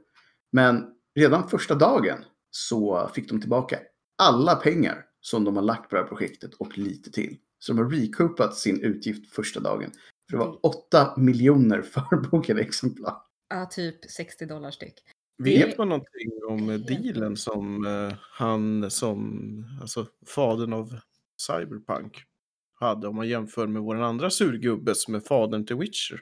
[0.53, 2.19] Men redan första dagen
[2.51, 3.79] så fick de tillbaka
[4.19, 7.37] alla pengar som de har lagt på det här projektet och lite till.
[7.59, 9.91] Så de har recoupat sin utgift första dagen.
[10.31, 13.17] För det var 8 miljoner förbokade exemplar.
[13.53, 14.95] Ja, typ 60 dollar styck.
[15.39, 20.99] Vet Det- man någonting om dealen som eh, han som, alltså fadern av
[21.47, 22.25] Cyberpunk
[22.81, 26.21] hade om man jämför med vår andra surgubbe som är fadern till Witcher?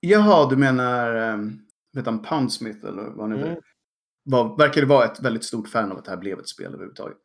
[0.00, 3.60] Jaha, du menar, um, vet han, Poundsmith eller vad nu Mm.
[4.24, 7.18] var, verkade vara ett väldigt stort fan av att det här blev ett spel överhuvudtaget.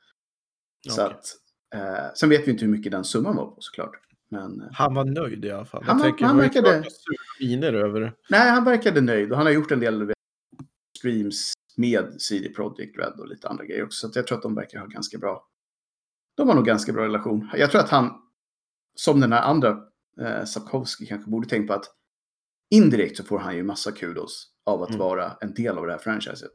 [0.90, 1.16] Så Okej.
[1.16, 1.26] att,
[1.76, 3.96] eh, sen vet vi inte hur mycket den summan var på såklart.
[4.30, 5.84] Men eh, Han var nöjd i alla fall.
[5.84, 6.84] Han jag tänker, han det verkade-
[7.40, 8.14] miner över det.
[8.30, 10.14] nej, han verkade nöjd och han har gjort en del
[10.98, 14.10] streams med CD Projekt Red och lite andra grejer också.
[14.10, 15.48] Så jag tror att de verkar ha ganska bra.
[16.38, 17.50] De har nog ganska bra relation.
[17.54, 18.14] Jag tror att han,
[18.96, 19.78] som den här andra
[20.22, 21.86] eh, Sapkowski kanske borde tänka på att
[22.76, 25.00] indirekt så får han ju massa kudos av att Mm.
[25.00, 26.52] vara en del av det här franchiset.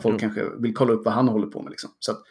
[0.00, 0.18] Folk Jo.
[0.18, 1.90] kanske vill kolla upp vad han håller på med liksom.
[1.98, 2.22] Så att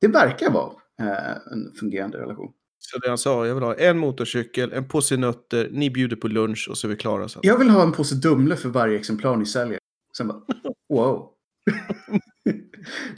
[0.00, 2.52] det verkar vara eh, en fungerande relation.
[2.92, 6.28] Så det han sa, jag vill ha en motorcykel, en påse nötter, ni bjuder på
[6.28, 7.40] lunch och så är vi klara sen.
[7.44, 9.78] Jag vill ha en påse Dumle för varje exemplar ni säljer.
[10.16, 10.42] Sen bara,
[10.88, 11.32] wow.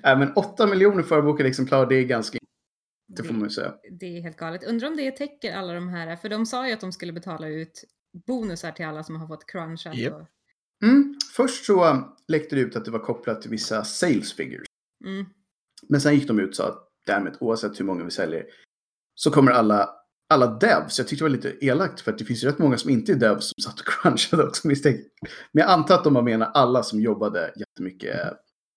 [0.03, 2.39] Nej, men 8 miljoner förbokade exemplar, det är ganska,
[3.09, 3.75] det får man ju säga.
[4.01, 4.65] det är helt galet.
[4.65, 7.49] Undrar om det täcker alla de här, för de sa ju att de skulle betala
[7.49, 7.85] ut
[8.27, 9.97] bonusar till alla som har fått crunchat.
[9.97, 10.15] Japp.
[10.15, 10.27] Och,
[10.83, 11.15] Mm.
[11.37, 14.67] Först så um, läckte det ut att det var kopplat till vissa sales figures.
[15.05, 15.27] mm,
[15.89, 18.45] Men sen gick de ut och sa att därmed, oavsett hur många vi säljer,
[19.19, 19.91] så kommer alla,
[20.29, 22.79] alla devs, jag tyckte det var lite elakt för att det finns ju rätt många
[22.79, 25.01] som inte är devs som satt och crunchade också misstänkt.
[25.53, 28.17] Men jag antar att de menar alla som jobbade jättemycket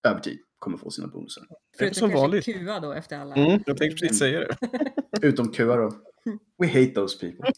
[0.08, 1.44] övertid kommer få sina bonusar.
[1.78, 2.44] förutom som kanske vanligt.
[2.44, 3.34] QA då efter alla.
[3.34, 4.56] Mm, jag tänkte precis säga det.
[5.26, 5.92] Utom QA då.
[6.58, 7.52] We hate those people.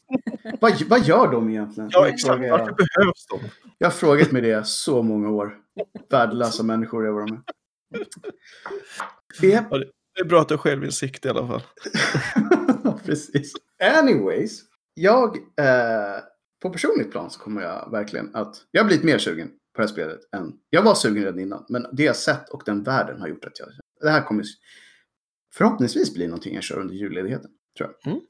[0.60, 1.90] vad, vad gör de egentligen?
[1.92, 2.50] Ja, Jag exakt.
[2.50, 3.40] Varför behövs de?
[3.78, 5.56] Jag har frågat mig det så många år.
[6.10, 7.42] Värdelösa människor är vad de
[9.40, 9.84] är.
[10.14, 11.62] Det är bra att du har självinsikt i alla fall.
[13.06, 13.52] Precis.
[13.82, 14.60] Anyways.
[14.94, 16.22] Jag, eh,
[16.62, 18.66] på personligt plan så kommer jag verkligen att...
[18.70, 20.52] Jag har blivit mer sugen på det här spelet än...
[20.70, 23.58] Jag var sugen redan innan, men det jag sett och den världen har gjort att
[23.58, 23.68] jag...
[24.00, 24.44] Det här kommer
[25.54, 28.12] förhoppningsvis bli någonting jag kör under julledigheten, tror jag.
[28.12, 28.24] Mm.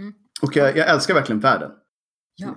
[0.00, 0.14] Mm.
[0.42, 1.70] Och jag, jag älskar verkligen världen.
[2.36, 2.56] Ja.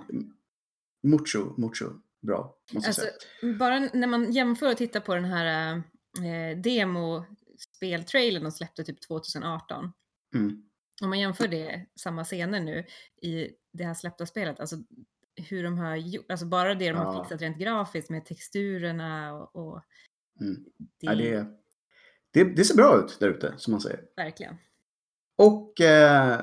[1.02, 1.84] Mucho, mucho
[2.26, 3.02] bra, måste Alltså,
[3.40, 3.56] säga.
[3.58, 5.72] bara när man jämför och tittar på den här
[6.18, 9.92] eh, demo-speltrailern de släppte typ 2018.
[10.34, 10.62] Mm.
[11.02, 12.84] Om man jämför det, samma scener nu
[13.22, 14.76] i det här släppta spelet, alltså
[15.36, 17.22] hur de har gjort, alltså bara det de har Ja.
[17.24, 19.82] fixat rent grafiskt med texturerna och, och
[20.40, 20.64] Mm.
[21.00, 21.46] det, Ja, det,
[22.30, 24.00] det, det ser bra ut där ute, som man säger.
[24.16, 24.56] verkligen.
[25.36, 26.40] Och eh,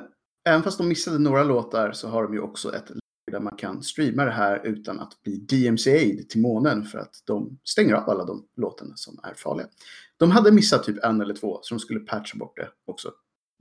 [0.49, 2.99] även fast de missade några låtar så har de ju också ett läge
[3.31, 7.59] där man kan streama det här utan att bli DMCA'd till månen för att de
[7.63, 9.67] stänger av alla de låtarna som är farliga.
[10.17, 13.11] De hade missat typ en eller två så de skulle patcha bort det också.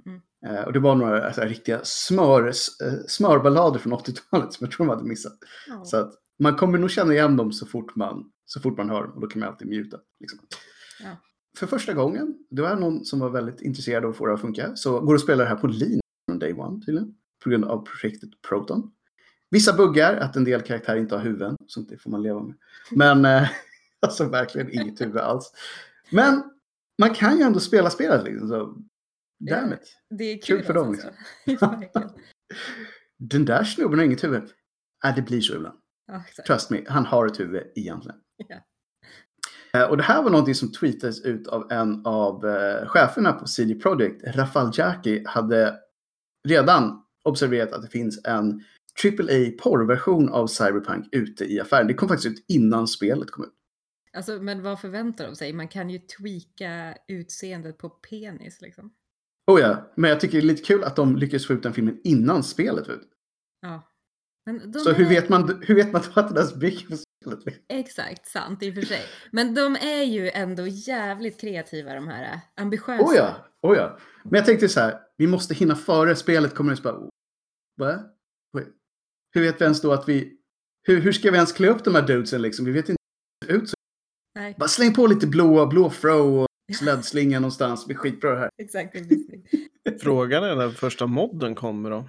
[0.07, 0.21] Mm.
[0.47, 4.87] Eh, och det var några alltså, riktiga smör, eh, smörballader från 80-talet som jag tror
[4.87, 5.39] de hade missat.
[5.69, 5.85] Ja.
[5.85, 9.03] Så att man kommer nog känna igen dem så fort man, så fort man hör
[9.03, 9.99] dem och då kan man alltid muta.
[10.21, 10.39] Liksom.
[11.01, 11.17] Ja.
[11.59, 14.41] För första gången, det var någon som var väldigt intresserad av att få det att
[14.41, 17.15] funka, så går det att spela det här på linje från day one tydligen.
[17.45, 18.91] På grund av projektet Proton.
[19.51, 22.55] Vissa buggar, att en del karaktärer inte har huvuden, sånt det får man leva med.
[22.91, 23.49] Men eh,
[24.01, 25.53] alltså verkligen inget huvud alls.
[26.11, 26.43] Men
[26.99, 28.49] man kan ju ändå spela spelet liksom.
[28.49, 28.77] Så,
[29.41, 29.97] damn it.
[30.11, 30.93] Det är Kul kul, för dem.
[31.47, 32.11] Verkligen.
[33.19, 34.43] Den där snubben har inget huvud.
[35.05, 35.79] Äh, det blir så ibland.
[36.29, 36.47] Exakt.
[36.47, 38.19] Trust me, han har ett huvud egentligen.
[39.75, 43.47] Eh, Och det här var någonting som tweetades ut av en av eh, cheferna på
[43.47, 44.23] CD Projekt.
[44.37, 45.79] Rafal Jaki hade
[46.49, 48.65] redan observerat att det finns en
[49.05, 51.87] AAA porrversion av Cyberpunk ute i affären.
[51.87, 53.53] Det kom faktiskt ut innan spelet kom ut.
[54.17, 55.53] Alltså, men vad förväntar de sig?
[55.53, 58.93] Man kan ju tweaka utseendet på penis liksom.
[59.47, 61.73] Oh ja, men jag tycker det är lite kul att de lyckades få ut den
[61.73, 62.87] filmen innan spelet.
[63.61, 63.83] Ja.
[64.85, 67.65] Så hur är- vet man, hur vet man att det bygger på spelet?
[67.69, 69.03] Exakt, sant i och för sig.
[69.31, 73.05] Men de är ju ändå jävligt kreativa de här, ambitiösa.
[73.05, 73.99] Oh ja, oh ja.
[74.25, 77.11] Men jag tänkte så här, vi måste hinna före spelet kommer så Bara,
[77.77, 78.05] Va?
[79.35, 80.33] Hur vet vi ens då att vi...
[80.87, 82.65] Hur, hur ska vi ens klä upp de här dudesen liksom?
[82.65, 83.03] Vi vet inte
[83.47, 83.69] hur det ser ut.
[83.69, 83.75] Så.
[84.35, 87.85] Nej, Bara släng på lite blå, blå fro och slädslinga någonstans.
[87.85, 88.51] Det blir skitbra det här.
[88.59, 88.97] exakt.
[90.01, 92.09] Frågan är när första modden kommer då.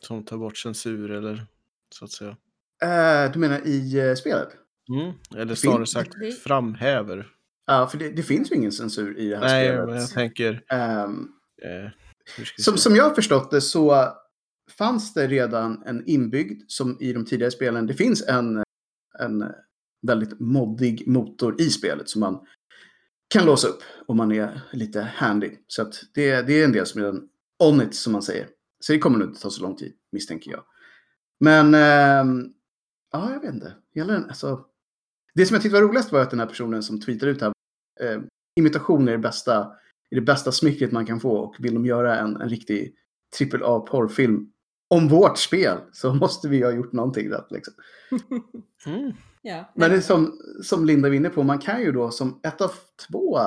[0.00, 1.46] Som tar bort censur eller
[1.94, 2.36] så att säga.
[2.82, 4.48] Eh, du menar i eh, spelet?
[4.88, 5.12] Mm.
[5.36, 7.26] Eller snarare sagt framhäver.
[7.66, 9.86] Ja, för det, det finns ju ingen censur i det här Nej, spelet.
[9.88, 10.62] men jag tänker...
[12.36, 14.08] Vi Som, som jag har förstått det så
[14.78, 18.62] fanns det redan en inbyggd, som i de tidigare spelen, det finns en,
[19.18, 19.52] en
[20.06, 22.40] väldigt moddig motor i spelet som man
[23.28, 25.50] kan låsa upp om man är lite handy.
[25.66, 28.48] Så att det, det är en del som är en on it som man säger.
[28.80, 30.64] Så det kommer nog inte ta så lång tid misstänker jag.
[31.40, 32.52] Men ehm,
[33.12, 33.74] ja, jag vet inte.
[33.94, 34.64] Gäller den, alltså,
[35.34, 37.52] det som jag tyckte var roligast var att den här personen som tweetade ut här,
[38.00, 38.20] eh,
[38.56, 39.72] imitation är det bästa
[40.10, 42.94] är det bästa smycket man kan få och vill de göra en, en riktig
[43.40, 44.52] AAA-porrfilm
[44.88, 47.50] om vårt spel så måste vi ha gjort någonting rätt.
[47.50, 47.74] Liksom.
[48.86, 49.12] Mm.
[49.46, 52.40] Ja, Men det är som, som Linda var inne på, man kan ju då som
[52.42, 52.72] ett av
[53.08, 53.38] två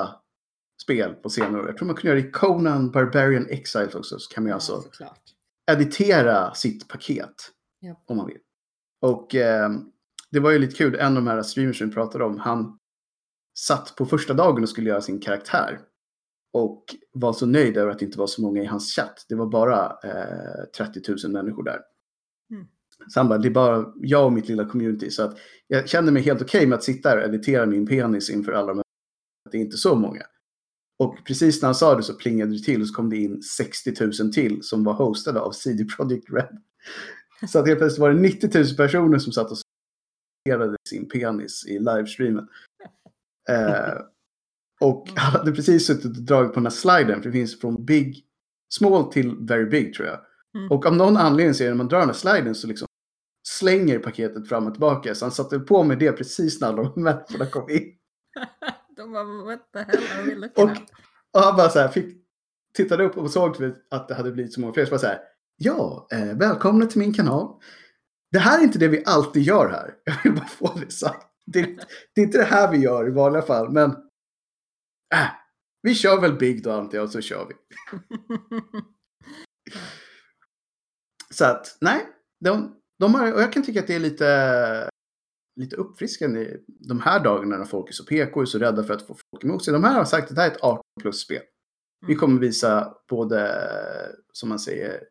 [0.82, 4.34] spel på senare jag tror man kunde göra det i Conan Barbarian Exiles också, så
[4.34, 5.22] kan man ju ja, alltså såklart.
[5.72, 7.52] editera sitt paket.
[7.80, 8.04] Ja.
[8.06, 8.40] Om man vill.
[9.02, 9.70] Och eh,
[10.32, 12.78] det var ju lite kul, en av de här streamers som vi pratade om, han
[13.60, 15.80] satt på första dagen och skulle göra sin karaktär.
[16.54, 16.84] Och
[17.14, 19.26] var så nöjd över att det inte var så många i hans chatt.
[19.30, 21.80] Det var bara eh, 30 000 människor där.
[23.00, 23.10] Mm.
[23.10, 25.12] Så han bara, det är bara jag och mitt lilla community.
[25.12, 28.30] Så att jag kände mig helt okej med att sitta här och editera min penis
[28.30, 28.84] inför alla de här.
[29.52, 30.22] Det är inte så många.
[31.00, 33.42] Och precis när han sa det så plingade det till och så kom det in
[33.42, 36.62] 60 000 till som var hostade av CD Projekt Red.
[37.48, 39.58] Så att helt plötsligt var det 90 000 personer som satt och
[40.46, 42.48] editerade sin penis i livestreamen.
[43.50, 44.02] Eh,
[44.82, 47.86] och han hade precis suttit och dragit på den här sliden, för det finns från
[47.86, 48.26] big,
[48.74, 50.20] small till very big tror jag.
[50.56, 50.72] Mm.
[50.72, 52.88] Och av någon anledning så är det när man drar den här sliden så liksom
[53.50, 55.16] slänger paketet fram och tillbaka.
[55.16, 57.94] Så han satte på med det precis när de människorna kom in.
[58.96, 60.70] De bara, what the hell are we looking Och,
[61.34, 62.18] och han bara så här, fick,
[62.74, 64.86] tittade upp och såg att det hade blivit så många fler.
[64.86, 65.20] Så bara så här,
[65.58, 67.62] ja, eh, välkomna till min kanal.
[68.32, 69.94] Det här är inte det vi alltid gör här.
[70.04, 71.28] Jag vill bara få det sagt.
[71.46, 71.62] Det,
[72.16, 73.90] det är inte det här vi gör i vanliga fall, men
[75.16, 75.30] äh,
[75.82, 77.56] vi kör väl Big då antar jag, och så kör vi.
[81.30, 82.06] Så att, nej,
[82.40, 84.90] de, de har, och jag kan tycka att det är lite,
[85.56, 89.02] lite uppfriskande de här dagarna när folk är så PK och så rädda för att
[89.08, 89.74] få folk emot sig.
[89.74, 91.42] De här har sagt att det här är ett 18 plus-spel.
[92.08, 93.62] Vi kommer visa både,
[94.34, 95.04] som man säger,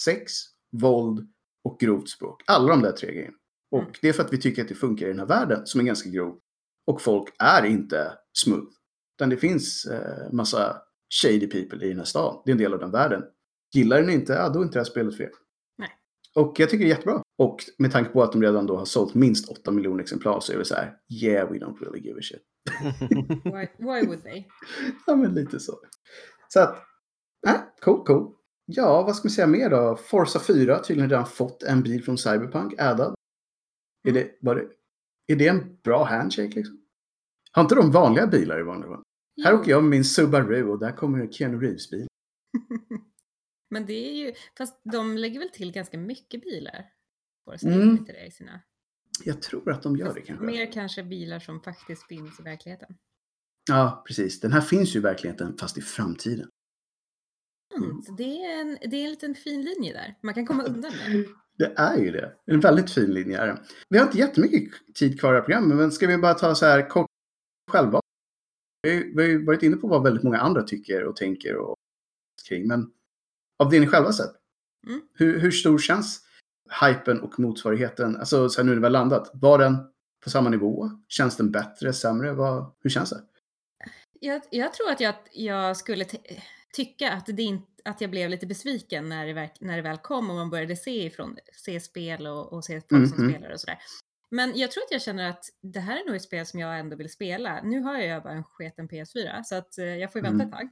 [0.00, 0.32] sex,
[0.76, 1.28] våld
[1.64, 2.42] och grovt språk.
[2.46, 3.36] Alla de där tre grejerna.
[3.70, 3.92] Och Mm.
[4.02, 5.84] det är för att vi tycker att det funkar i den här världen som är
[5.84, 6.38] ganska grov.
[6.86, 8.66] Och folk är inte smooth.
[9.16, 10.82] Utan det finns eh, massa
[11.22, 12.42] shady people i den här stan.
[12.44, 13.22] Det är en del av den världen.
[13.74, 15.30] Gillar den inte, ja då är inte det här spelet för er.
[16.36, 17.22] Och jag tycker det är jättebra.
[17.38, 20.52] Och med tanke på att de redan då har sålt minst 8 miljoner exemplar så
[20.52, 22.42] är det så här, yeah we don't really give a shit.
[23.44, 24.44] Why, why would they?
[25.06, 25.72] Ja, men lite så.
[26.48, 26.76] Så att,
[27.46, 28.34] äh, cool, cool.
[28.66, 29.96] Ja, vad ska man säga mer då?
[29.96, 33.14] Forza 4 har tydligen redan fått en bil från Cyberpunk addad.
[34.08, 34.68] Är det, var det,
[35.32, 36.78] är det en bra handshake liksom?
[37.52, 39.02] Har inte de vanliga bilar i vanliga fall?
[39.44, 42.06] Här åker jag med min Subaru och där kommer Keanu Reeves bil.
[43.72, 46.92] Men det är ju, fast de lägger väl till ganska mycket bilar?
[47.62, 48.04] Mm.
[48.04, 48.60] det i sina.
[49.24, 50.46] Jag tror att de gör det Fast kanske.
[50.46, 52.96] Mer kanske bilar som faktiskt finns i verkligheten.
[53.68, 54.40] Ja, precis.
[54.40, 56.48] Den här finns ju i verkligheten fast i framtiden.
[57.76, 58.02] Mm.
[58.02, 60.18] så Det, är en, det är en liten fin linje där.
[60.22, 61.28] Man kan komma undan med det.
[61.58, 62.36] Det är ju det.
[62.46, 63.62] En väldigt fin linje är det.
[63.88, 66.66] Vi har inte jättemycket tid kvar i det programmet, men ska vi bara ta så
[66.66, 67.10] här kort
[67.70, 68.00] själva?
[68.82, 71.76] Vi har ju varit inne på vad väldigt många andra tycker och tänker och
[72.48, 72.90] kring, men
[73.62, 74.30] av det ni själva sett,
[74.86, 75.00] Mm.
[75.14, 76.20] hur, hur stor känns
[76.86, 78.16] hypen och motsvarigheten?
[78.16, 79.76] Alltså så här nu när vi har landat, var den
[80.24, 80.90] på samma nivå?
[81.08, 82.32] Känns den bättre, sämre?
[82.32, 83.20] Vad, hur känns det?
[84.20, 86.04] Jag, jag tror att jag, jag skulle
[86.72, 89.98] tycka att, det inte, att jag blev lite besviken när det, verk, när det väl
[89.98, 93.32] kom och man började se ifrån se spel och, och se folk som Mhm.
[93.32, 93.78] spelar och sådär.
[94.30, 96.78] Men jag tror att jag känner att det här är nog ett spel som jag
[96.78, 97.60] ändå vill spela.
[97.62, 100.48] Nu har jag bara en sketen PS4 så att eh, jag får ju vänta Mm.
[100.48, 100.68] ett tag.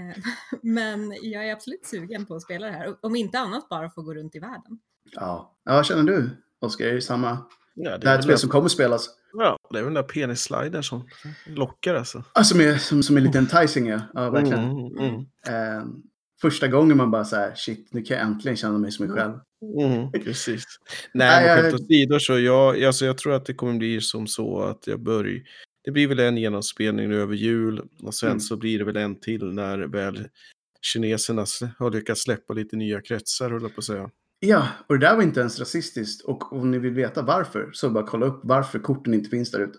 [0.00, 0.16] Eh,
[0.62, 2.96] Men jag är absolut sugen på att spela det här.
[3.00, 4.78] Om inte annat bara få gå runt i världen.
[5.12, 6.30] Ja, ja vad känner du?
[6.60, 7.38] Oskar, är det samma?
[7.74, 9.08] Ja, Det här är ett spel som kommer spelas.
[9.32, 11.08] Ja, det är väl den där penissliden som
[11.46, 12.24] lockar alltså.
[12.34, 14.00] Ja, som är, som, som är lite enticing, ja.
[14.14, 14.64] ja verkligen.
[14.64, 15.84] Mm, mm, Eh,
[16.40, 19.16] första gången man bara så här, shit, nu kan jag äntligen känna mig som mig
[19.16, 19.32] själv.
[19.80, 20.64] mm, precis.
[21.14, 24.62] Nej, men skämt åsido så jag, alltså jag tror att det kommer bli som så
[24.62, 25.40] att jag börjar.
[25.90, 28.40] Det blir väl en genomspelning nu över jul och sen Mm.
[28.40, 30.28] så blir det väl en till när väl
[30.80, 31.44] kineserna
[31.78, 34.10] har lyckats släppa lite nya kretsar, höll jag på att säga.
[34.40, 36.24] Ja, och det där var inte ens rasistiskt.
[36.24, 39.60] Och om ni vill veta varför, så bara kolla upp varför korten inte finns där
[39.60, 39.78] ute.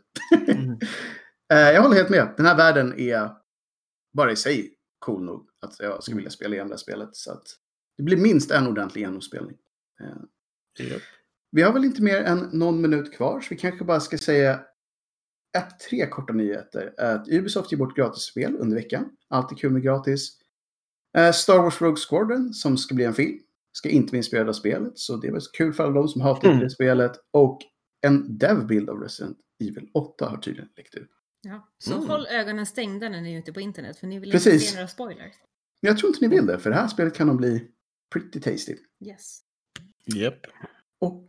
[0.51, 0.77] Mm.
[1.53, 2.33] Eh, jag håller helt med.
[2.37, 3.29] Den här världen är
[4.13, 5.47] bara i sig cool nog.
[5.61, 7.09] att jag skulle vilja spela igenom det här spelet.
[7.15, 7.43] Så att
[7.97, 9.55] det blir minst en ordentlig genomspelning.
[10.01, 11.01] Eh, Japp.
[11.51, 14.59] Vi har väl inte mer än någon minut kvar, så vi kanske bara ska säga
[15.57, 16.93] ett, tre korta nyheter.
[16.97, 19.09] Att Ubisoft ger bort gratisspel under veckan.
[19.27, 20.37] Alltid kul med gratis.
[21.17, 23.39] Eh, Star Wars Rogue Squadron, som ska bli en film,
[23.71, 24.91] ska inte bli inspirerad av spelet.
[24.99, 26.59] Så det var kul för alla de som hatar Mm.
[26.59, 27.11] det spelet.
[27.31, 27.59] Och
[28.01, 31.09] en dev-bild av Resident Evil 8 har tydligen läckt ut.
[31.41, 31.69] Ja.
[31.77, 32.07] Så Mm.
[32.09, 34.53] håll ögonen stängda när ni är ute på internet för ni vill Precis.
[34.53, 35.33] inte se några spoilers.
[35.79, 37.67] Jag tror inte ni vill det, för det här spelet kan nog bli
[38.13, 38.75] pretty tasty.
[39.05, 39.39] Yes.
[40.05, 40.39] Japp.
[40.99, 41.25] Och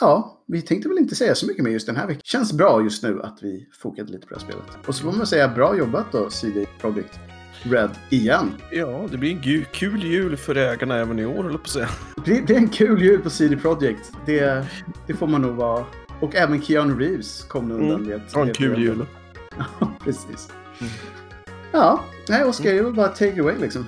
[0.00, 2.20] ja, vi tänkte väl inte säga så mycket mer just den här veckan.
[2.24, 4.86] Känns bra just nu att vi fokade lite på det här spelet.
[4.86, 7.18] Och så får man säga bra jobbat då, CD Projekt
[7.62, 8.50] Red igen.
[8.70, 11.88] Ja, det blir en kul jul för ägarna även i år, höll på att säga.
[12.24, 14.12] Det, det är en kul jul på CD Projekt.
[14.26, 14.66] Det,
[15.06, 15.84] det får man nog vara.
[16.20, 18.06] Och även Keanu Reeves kom nu undan Mm.
[18.08, 18.32] med ett...
[18.34, 19.06] Ja, en kul jul.
[19.80, 20.48] Ja, precis.
[20.80, 20.92] Mm.
[21.72, 23.86] Ja, nej Oskar, det är väl bara take away liksom.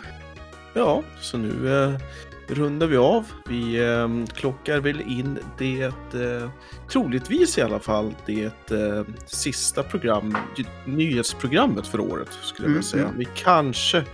[0.74, 2.00] Ja, så nu eh,
[2.48, 3.24] rundar vi av.
[3.48, 5.82] Vi eh, klockar väl in det,
[6.14, 6.50] eh,
[6.92, 10.36] troligtvis i alla fall, det eh, sista program,
[10.84, 13.04] nyhetsprogrammet för året skulle jag vilja Mm, säga.
[13.04, 13.18] mm.
[13.18, 14.04] Vi kanske,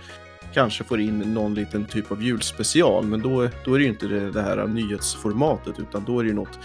[0.53, 4.07] kanske får in någon liten typ av julspecial, men då, då är det ju inte
[4.07, 6.59] det, det här nyhetsformatet, utan då är det ju något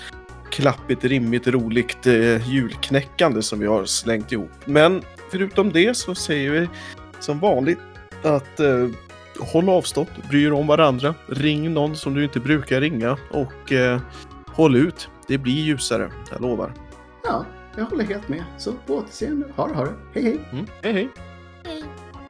[0.51, 4.51] klappigt, rimmigt, roligt eh, julknäckande som vi har slängt ihop.
[4.65, 6.69] Men förutom det så säger vi
[7.21, 7.79] som vanligt
[8.23, 8.89] att eh,
[9.39, 14.01] håll avstånd, bry er om varandra, ring någon som du inte brukar ringa och eh,
[14.47, 15.09] håll ut.
[15.27, 16.73] Det blir ljusare, jag lovar.
[17.25, 17.45] Ja,
[17.77, 18.45] jag håller helt med.
[18.59, 19.47] Så på återseende.
[19.57, 19.93] Ha det, ha det.
[20.15, 20.41] Hej, hej.
[20.53, 20.67] Mm.
[20.83, 21.09] Hej hej!
[21.65, 21.85] Hej.